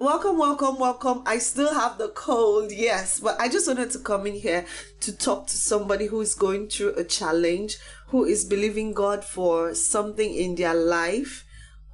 [0.00, 1.22] Welcome, welcome, welcome.
[1.26, 4.64] I still have the cold, yes, but I just wanted to come in here
[5.00, 7.76] to talk to somebody who is going through a challenge,
[8.06, 11.44] who is believing God for something in their life,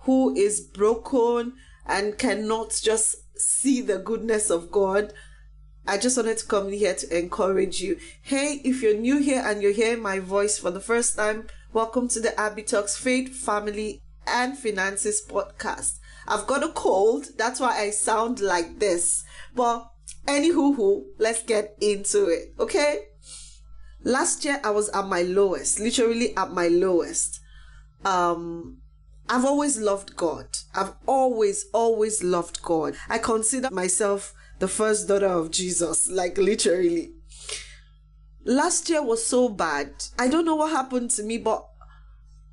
[0.03, 5.13] who is broken and cannot just see the goodness of God.
[5.85, 7.99] I just wanted to come in here to encourage you.
[8.23, 12.07] Hey, if you're new here and you're hearing my voice for the first time, welcome
[12.11, 15.99] to the Abby Talks Faith, Family, and Finances podcast.
[16.29, 19.25] I've got a cold, that's why I sound like this.
[19.55, 19.91] But
[20.27, 23.07] anywho, let's get into it, okay?
[24.03, 27.41] Last year I was at my lowest, literally at my lowest.
[28.05, 28.79] Um,
[29.29, 30.47] I've always loved God.
[30.75, 32.97] I've always, always loved God.
[33.09, 37.13] I consider myself the first daughter of Jesus, like literally.
[38.45, 39.91] Last year was so bad.
[40.19, 41.67] I don't know what happened to me, but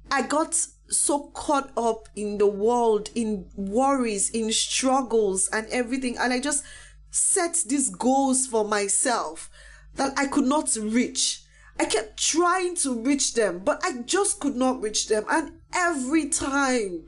[0.10, 0.60] I got
[0.94, 6.18] so caught up in the world, in worries, in struggles, and everything.
[6.18, 6.64] And I just
[7.12, 9.50] set these goals for myself
[9.96, 11.44] that I could not reach.
[11.80, 15.26] I kept trying to reach them, but I just could not reach them.
[15.30, 17.06] And every time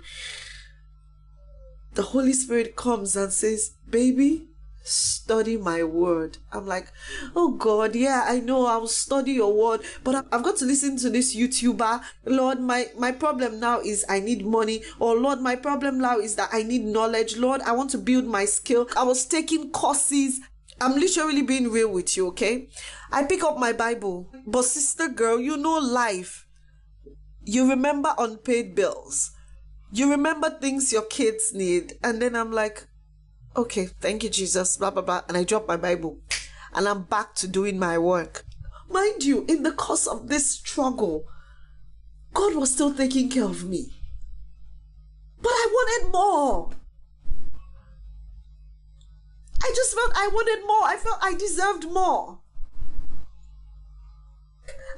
[1.93, 4.49] the Holy Spirit comes and says, Baby,
[4.85, 6.37] study my word.
[6.51, 6.91] I'm like,
[7.35, 11.09] oh God, yeah, I know I'll study your word, but I've got to listen to
[11.09, 12.03] this YouTuber.
[12.25, 14.83] Lord, my, my problem now is I need money.
[14.99, 17.35] Or Lord, my problem now is that I need knowledge.
[17.35, 18.87] Lord, I want to build my skill.
[18.95, 20.39] I was taking courses.
[20.79, 22.67] I'm literally being real with you, okay?
[23.11, 26.45] I pick up my Bible, but sister girl, you know life.
[27.43, 29.31] You remember unpaid bills.
[29.91, 31.93] You remember things your kids need.
[32.03, 32.87] And then I'm like,
[33.55, 35.21] okay, thank you, Jesus, blah, blah, blah.
[35.27, 36.19] And I drop my Bible
[36.73, 38.45] and I'm back to doing my work.
[38.89, 41.25] Mind you, in the course of this struggle,
[42.33, 43.93] God was still taking care of me.
[45.41, 46.71] But I wanted more.
[49.63, 50.83] I just felt I wanted more.
[50.83, 52.39] I felt I deserved more.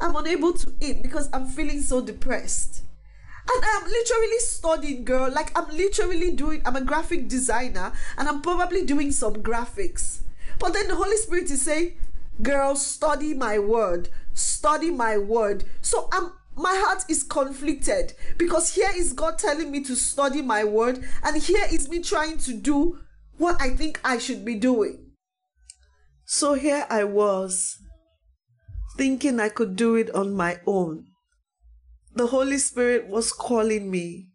[0.02, 2.84] I'm unable to eat because I'm feeling so depressed.
[3.50, 5.32] And I'm literally studying, girl.
[5.32, 10.22] Like, I'm literally doing, I'm a graphic designer and I'm probably doing some graphics.
[10.60, 11.98] But then the Holy Spirit is saying,
[12.42, 14.10] girl, study my word.
[14.34, 15.64] Study my word.
[15.82, 20.64] So I'm, my heart is conflicted because here is God telling me to study my
[20.64, 23.00] word, and here is me trying to do
[23.38, 25.12] what I think I should be doing.
[26.26, 27.78] So here I was,
[28.98, 31.06] thinking I could do it on my own
[32.18, 34.30] the Holy Spirit was calling me.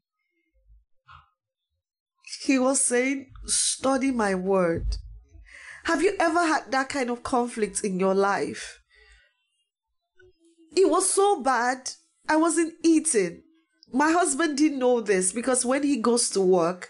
[2.45, 4.97] He was saying, Study my word.
[5.85, 8.81] Have you ever had that kind of conflict in your life?
[10.77, 11.91] It was so bad,
[12.29, 13.43] I wasn't eating.
[13.93, 16.89] My husband didn't know this because when he goes to work,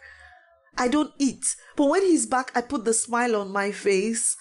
[0.78, 1.44] I don't eat.
[1.76, 4.36] But when he's back, I put the smile on my face.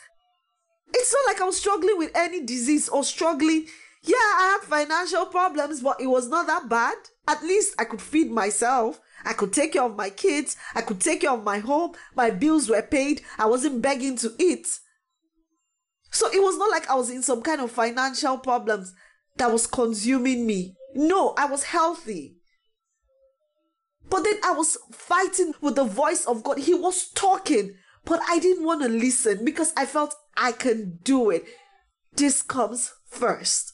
[0.94, 3.66] It's not like I'm struggling with any disease or struggling
[4.04, 6.96] yeah, I had financial problems, but it was not that bad.
[7.28, 9.00] At least I could feed myself.
[9.24, 10.58] I could take care of my kids.
[10.74, 11.94] I could take care of my home.
[12.16, 13.22] My bills were paid.
[13.38, 14.68] I wasn't begging to eat.
[16.10, 18.94] So it was not like I was in some kind of financial problems
[19.38, 20.76] that was consuming me.
[20.96, 22.38] No, I was healthy.
[24.10, 26.58] But then I was fighting with the voice of God.
[26.58, 31.30] He was talking, but I didn't want to listen because I felt I can do
[31.30, 31.46] it.
[32.14, 33.74] This comes first.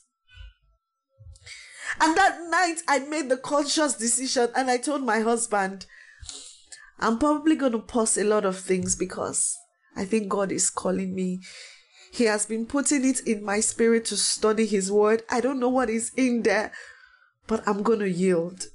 [2.00, 5.86] And that night, I made the conscious decision and I told my husband,
[7.00, 9.56] I'm probably going to pause a lot of things because
[9.96, 11.42] I think God is calling me.
[12.12, 15.24] He has been putting it in my spirit to study His word.
[15.30, 16.72] I don't know what is in there,
[17.46, 18.66] but I'm going to yield.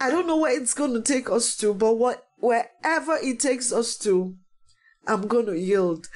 [0.00, 3.72] I don't know where it's going to take us to, but what wherever it takes
[3.72, 4.36] us to,
[5.06, 6.08] I'm going to yield.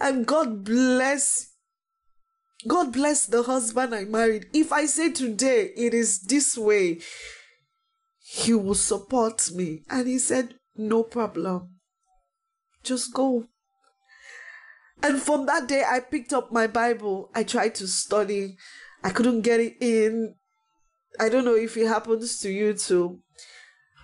[0.00, 1.47] And God bless
[2.66, 4.46] God bless the husband I married.
[4.52, 7.00] If I say today it is this way,
[8.18, 9.84] he will support me.
[9.88, 11.76] And he said, No problem.
[12.82, 13.46] Just go.
[15.02, 17.30] And from that day, I picked up my Bible.
[17.34, 18.56] I tried to study.
[19.04, 20.34] I couldn't get it in.
[21.20, 23.20] I don't know if it happens to you too.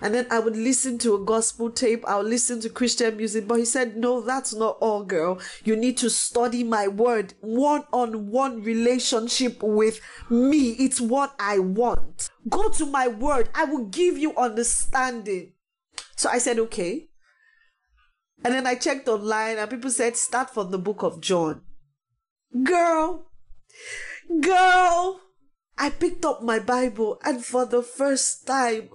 [0.05, 3.49] And then I would listen to a gospel tape, I would listen to Christian music.
[3.49, 5.41] But he said, No, that's not all, girl.
[5.65, 10.73] You need to study my word, one on one relationship with me.
[10.73, 12.29] It's what I want.
[12.51, 15.55] Go to my word, I will give you understanding.
[16.17, 17.09] So I said, Okay.
[18.45, 21.63] And then I checked online, and people said, Start from the book of John.
[22.63, 23.31] Girl,
[24.39, 25.23] girl,
[25.79, 28.91] I picked up my Bible, and for the first time,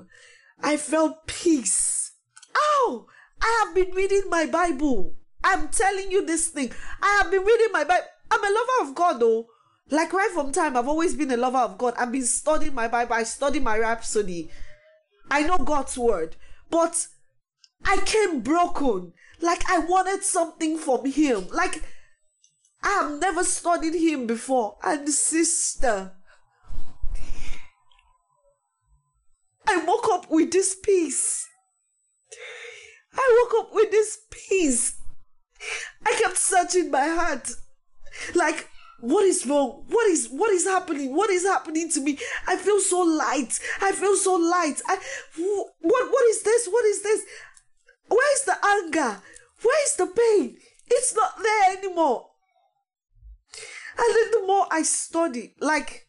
[0.61, 2.11] I felt peace.
[2.55, 3.07] Oh,
[3.41, 5.15] I have been reading my Bible.
[5.43, 6.71] I'm telling you this thing.
[7.01, 8.05] I have been reading my Bible.
[8.31, 9.47] I'm a lover of God, though.
[9.89, 11.95] Like right from time, I've always been a lover of God.
[11.97, 13.13] I've been studying my Bible.
[13.13, 14.49] I study my Rhapsody.
[15.31, 16.35] I know God's word.
[16.69, 17.07] But
[17.85, 19.13] I came broken.
[19.41, 21.47] Like I wanted something from Him.
[21.51, 21.83] Like
[22.83, 24.77] I have never studied Him before.
[24.83, 26.11] And sister,
[29.69, 31.47] I woke up with this peace.
[33.13, 34.97] I woke up with this peace.
[36.05, 37.51] I kept searching my heart.
[38.33, 38.67] Like,
[39.01, 39.85] what is wrong?
[39.89, 41.15] What is what is happening?
[41.15, 42.17] What is happening to me?
[42.47, 43.59] I feel so light.
[43.81, 44.81] I feel so light.
[44.87, 44.97] I
[45.37, 46.67] what what is this?
[46.67, 47.21] What is this?
[48.07, 49.21] Where is the anger?
[49.61, 50.57] Where is the pain?
[50.87, 52.27] It's not there anymore.
[53.97, 56.07] And then the more I study, like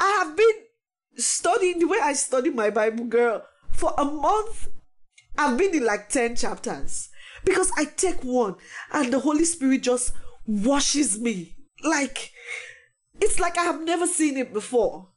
[0.00, 0.67] I have been
[1.18, 4.68] studying the way I study my Bible, girl, for a month.
[5.36, 7.10] I've been in like 10 chapters
[7.44, 8.56] because I take one
[8.92, 10.12] and the Holy Spirit just
[10.46, 11.56] washes me.
[11.84, 12.32] Like,
[13.20, 15.10] it's like I have never seen it before.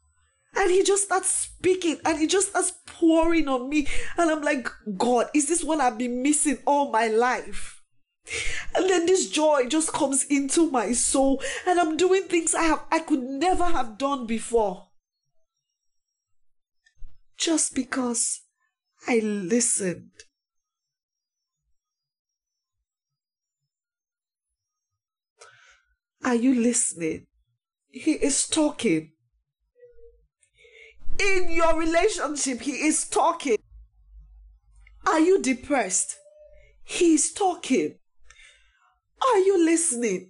[0.56, 3.88] And he just starts speaking and he just starts pouring on me.
[4.18, 7.82] And I'm like, God, is this what I've been missing all my life?
[8.76, 12.84] And then this joy just comes into my soul and I'm doing things I have
[12.92, 14.88] I could never have done before.
[17.42, 18.42] Just because
[19.08, 20.12] I listened.
[26.24, 27.26] Are you listening?
[27.90, 29.14] He is talking.
[31.20, 33.58] In your relationship, he is talking.
[35.08, 36.18] Are you depressed?
[36.84, 37.96] He is talking.
[39.20, 40.30] Are you listening?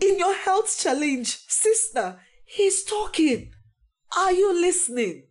[0.00, 3.52] In your health challenge, sister, he's talking.
[4.18, 5.28] Are you listening?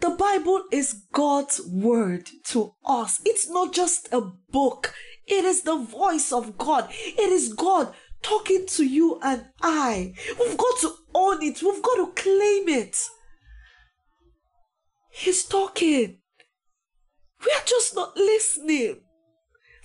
[0.00, 3.20] The Bible is God's word to us.
[3.26, 4.94] It's not just a book,
[5.26, 6.88] it is the voice of God.
[6.90, 10.14] It is God talking to you and I.
[10.40, 12.96] We've got to own it, we've got to claim it.
[15.10, 16.20] He's talking.
[17.44, 19.00] We are just not listening.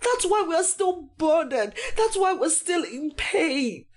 [0.02, 1.74] That's why we're still burdened.
[1.98, 3.88] That's why we're still in pain.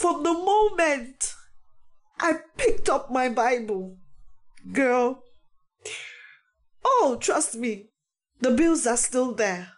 [0.00, 1.34] From the moment
[2.18, 3.98] I picked up my Bible,
[4.72, 5.22] girl,
[6.82, 7.90] oh, trust me,
[8.40, 9.72] the bills are still there.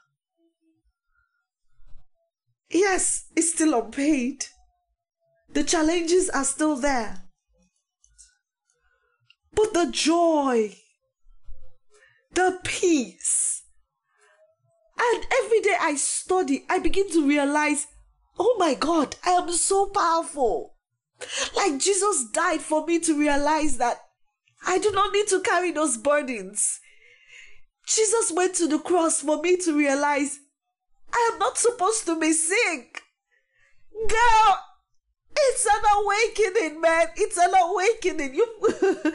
[2.70, 4.44] Yes, it's still unpaid.
[5.52, 7.24] The challenges are still there.
[9.52, 10.76] But the joy,
[12.32, 13.64] the peace,
[14.96, 17.88] and every day I study, I begin to realize
[18.44, 20.74] oh my God, I am so powerful.
[21.54, 23.98] Like Jesus died for me to realize that
[24.66, 26.80] I do not need to carry those burdens.
[27.86, 30.40] Jesus went to the cross for me to realize
[31.12, 33.02] I am not supposed to be sick.
[34.08, 34.58] Girl,
[35.36, 37.08] it's an awakening, man.
[37.16, 38.34] It's an awakening.
[38.34, 38.46] You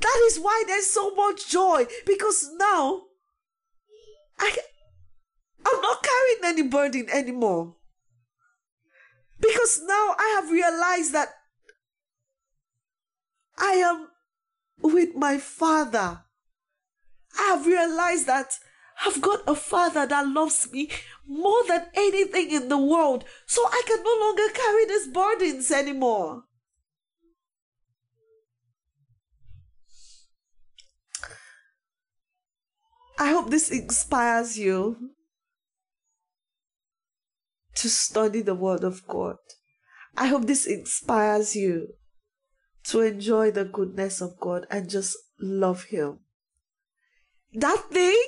[0.00, 3.02] That is why there's so much joy because now
[4.38, 4.56] I
[5.66, 7.76] I'm not carrying any burden anymore.
[9.40, 11.28] Because now I have realized that
[13.56, 14.08] I am
[14.80, 16.20] with my father.
[17.38, 18.58] I have realized that
[19.04, 20.90] I've got a father that loves me
[21.26, 23.24] more than anything in the world.
[23.46, 26.44] So I can no longer carry these burdens anymore.
[33.20, 35.10] I hope this inspires you
[37.78, 39.36] to study the Word of God.
[40.16, 41.94] I hope this inspires you
[42.84, 46.20] to enjoy the goodness of God and just love Him.
[47.54, 48.20] That thing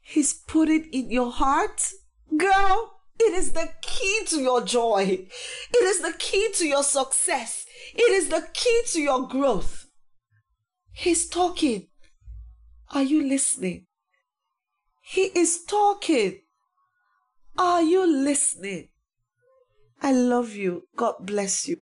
[0.00, 1.92] He's put it in your heart,
[2.36, 2.92] girl.
[3.18, 5.26] It is the key to your joy.
[5.74, 7.66] It is the key to your success.
[7.92, 9.86] It is the key to your growth.
[10.92, 11.88] He's talking.
[12.92, 13.86] Are you listening?
[15.02, 16.42] He is talking.
[17.58, 18.88] Are you listening?
[20.02, 20.88] I love you.
[20.94, 21.78] God bless you.